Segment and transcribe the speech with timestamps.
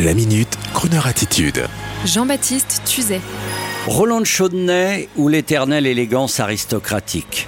[0.00, 1.68] La minute, Kroneur attitude.
[2.04, 3.20] Jean-Baptiste Tuzet.
[3.86, 7.46] Roland de Chaudenay ou l'éternelle élégance aristocratique?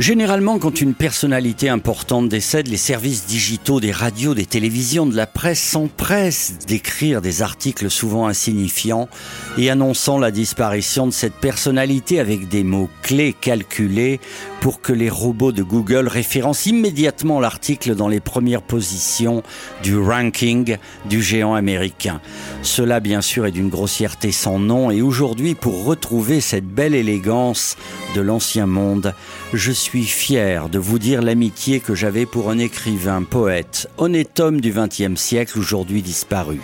[0.00, 5.26] Généralement, quand une personnalité importante décède, les services digitaux des radios, des télévisions, de la
[5.26, 9.10] presse s'empressent d'écrire des articles souvent insignifiants
[9.58, 14.20] et annonçant la disparition de cette personnalité avec des mots clés calculés
[14.62, 19.42] pour que les robots de Google référencent immédiatement l'article dans les premières positions
[19.82, 20.78] du ranking
[21.10, 22.22] du géant américain.
[22.62, 27.76] Cela, bien sûr, est d'une grossièreté sans nom et aujourd'hui, pour retrouver cette belle élégance
[28.14, 29.14] de l'ancien monde,
[29.52, 34.60] je suis fier de vous dire l'amitié que j'avais pour un écrivain, poète, honnête homme
[34.60, 36.60] du XXe siècle, aujourd'hui disparu.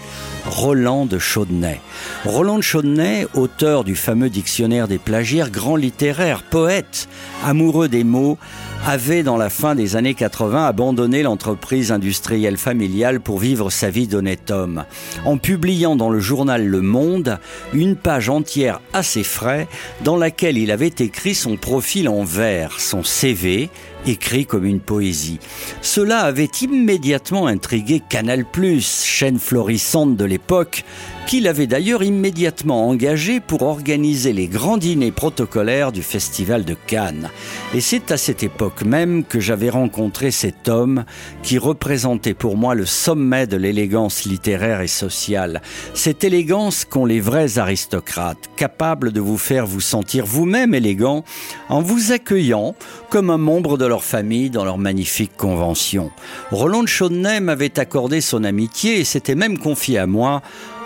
[0.49, 1.81] Roland de Chaudenay.
[2.25, 7.09] Roland de Chaudenay, auteur du fameux dictionnaire des plagiaires, grand littéraire, poète,
[7.45, 8.39] amoureux des mots,
[8.87, 14.07] avait dans la fin des années 80 abandonné l'entreprise industrielle familiale pour vivre sa vie
[14.07, 14.85] d'honnête homme,
[15.25, 17.41] en publiant dans le journal Le Monde
[17.73, 19.67] une page entière assez frais
[20.05, 23.71] dans laquelle il avait écrit son profil en vers, son CV,
[24.07, 25.41] écrit comme une poésie.
[25.83, 28.45] Cela avait immédiatement intrigué Canal+,
[28.81, 30.85] chaîne florissante de l'époque, l'époque
[31.27, 37.31] qu'il avait d'ailleurs immédiatement engagé pour organiser les grands dîners protocolaires du Festival de Cannes.
[37.75, 41.05] Et c'est à cette époque même que j'avais rencontré cet homme
[41.43, 45.63] qui représentait pour moi le sommet de l'élégance littéraire et sociale.
[45.95, 51.25] Cette élégance qu'ont les vrais aristocrates, capables de vous faire vous sentir vous-même élégant
[51.69, 52.77] en vous accueillant
[53.11, 56.13] comme un membre de leur famille dans leur magnifique convention.
[56.53, 60.43] Roland de Chaudenay m'avait accordé son amitié et s'était même confié à moi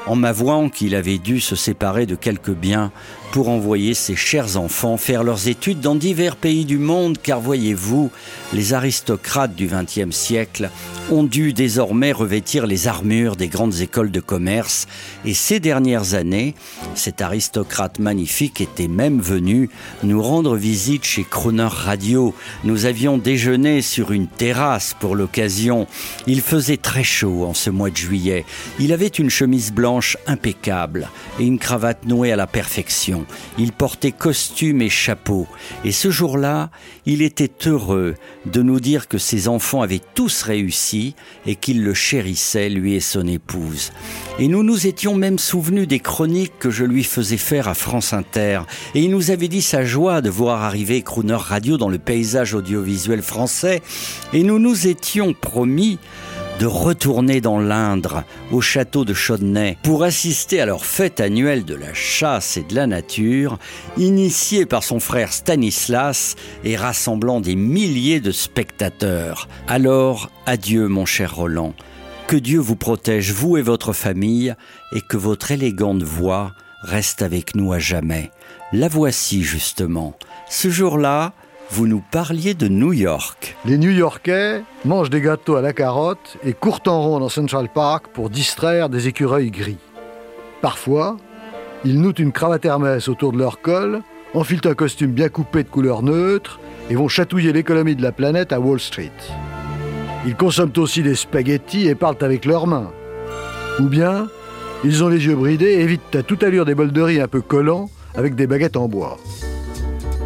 [0.07, 2.93] en m'avouant qu'il avait dû se séparer de quelques biens
[3.33, 8.11] pour envoyer ses chers enfants faire leurs études dans divers pays du monde, car voyez-vous,
[8.53, 10.71] les aristocrates du XXe siècle
[11.11, 14.87] ont dû désormais revêtir les armures des grandes écoles de commerce,
[15.25, 16.55] et ces dernières années,
[16.95, 19.71] cet aristocrate magnifique était même venu
[20.03, 22.35] nous rendre visite chez Croner Radio.
[22.65, 25.87] Nous avions déjeuné sur une terrasse pour l'occasion.
[26.27, 28.45] Il faisait très chaud en ce mois de juillet.
[28.79, 31.09] Il avait une chemise blanche impeccable
[31.39, 33.20] et une cravate nouée à la perfection.
[33.59, 35.47] Il portait costume et chapeau.
[35.85, 36.71] Et ce jour-là,
[37.07, 38.15] il était heureux
[38.47, 41.15] de nous dire que ses enfants avaient tous réussi
[41.47, 43.93] et qu'il le chérissait, lui et son épouse.
[44.39, 48.13] Et nous nous étions même souvenus des chroniques que je lui faisais faire à France
[48.13, 48.63] Inter.
[48.95, 52.55] Et il nous avait dit sa joie de voir arriver Crooner Radio dans le paysage
[52.55, 53.83] audiovisuel français.
[54.33, 55.99] Et nous nous étions promis
[56.61, 58.23] de retourner dans l'Indre,
[58.53, 62.75] au château de Chaudenay, pour assister à leur fête annuelle de la chasse et de
[62.75, 63.59] la nature,
[63.97, 69.49] initiée par son frère Stanislas et rassemblant des milliers de spectateurs.
[69.69, 71.73] Alors, adieu mon cher Roland.
[72.27, 74.55] Que Dieu vous protège, vous et votre famille,
[74.93, 78.31] et que votre élégante voix reste avec nous à jamais.
[78.75, 80.15] La voici justement.
[80.51, 81.33] Ce jour-là,
[81.73, 83.57] vous nous parliez de New York.
[83.65, 87.69] Les New Yorkais mangent des gâteaux à la carotte et courent en rond dans Central
[87.73, 89.79] Park pour distraire des écureuils gris.
[90.63, 91.17] Parfois,
[91.85, 94.03] ils nouent une cravate Hermès autour de leur col,
[94.35, 96.59] enfilent un costume bien coupé de couleur neutre
[96.91, 99.13] et vont chatouiller l'économie de la planète à Wall Street.
[100.27, 102.91] Ils consomment aussi des spaghettis et parlent avec leurs mains.
[103.79, 104.27] Ou bien,
[104.85, 107.29] ils ont les yeux bridés et évitent à toute allure des bols de riz un
[107.29, 109.19] peu collants avec des baguettes en bois.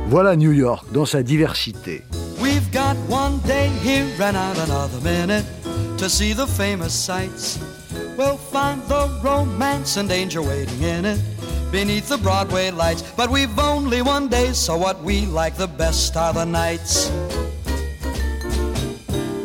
[0.06, 2.04] Voilà New York dans sa diversité.
[2.38, 5.44] We've got one day here and out another minute
[5.96, 7.58] to see the famous sights.
[8.16, 11.20] We'll find the romance and danger waiting in it
[11.72, 13.02] beneath the Broadway lights.
[13.16, 17.10] But we've only one day, so what we like the best are the nights.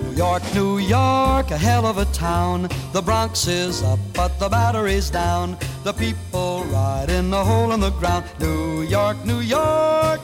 [0.04, 2.68] New York, New York, a hell of a town.
[2.92, 5.58] The Bronx is up, but the battery's down.
[5.84, 8.26] The people ride in the hole in the ground.
[8.40, 10.20] New York, New York.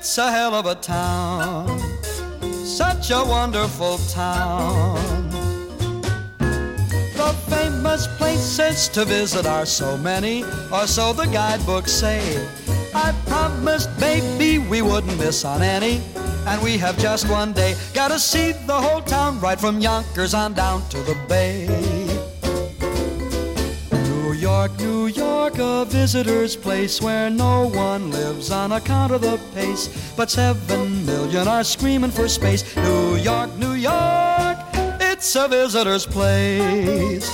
[0.00, 1.80] It's a hell of a town,
[2.64, 4.94] such a wonderful town.
[6.38, 12.46] The famous places to visit are so many, or so the guidebooks say.
[12.94, 16.00] I promised baby we wouldn't miss on any,
[16.46, 17.74] and we have just one day.
[17.92, 21.97] Gotta see the whole town right from Yonkers on down to the bay.
[24.58, 29.86] York, New York, a visitor's place where no one lives on account of the pace.
[30.16, 32.64] But seven million are screaming for space.
[32.74, 34.58] New York, New York,
[35.00, 37.30] it's a visitor's place.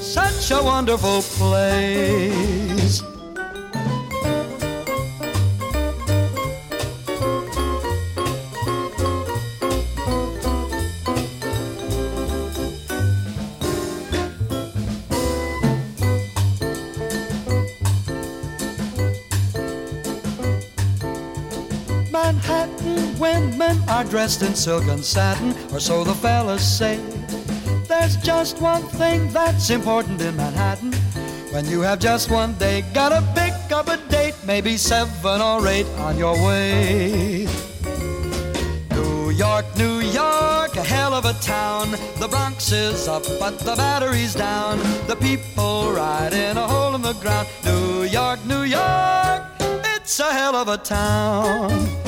[0.00, 3.02] Such a wonderful place.
[22.22, 26.96] Manhattan, women are dressed in silk and satin, or so the fellas say.
[27.86, 30.92] There's just one thing that's important in Manhattan.
[31.52, 35.86] When you have just one day, gotta pick up a date, maybe seven or eight
[36.06, 37.46] on your way.
[38.90, 41.92] New York, New York, a hell of a town.
[42.18, 44.78] The Bronx is up, but the battery's down.
[45.06, 47.46] The people ride in a hole in the ground.
[47.64, 49.42] New York, New York,
[49.94, 52.07] it's a hell of a town.